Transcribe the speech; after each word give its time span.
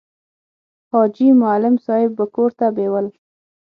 حاجي 0.93 1.29
معلم 1.41 1.75
صاحب 1.87 2.11
به 2.17 2.25
کور 2.35 2.51
ته 2.59 2.67
بېول. 2.75 3.07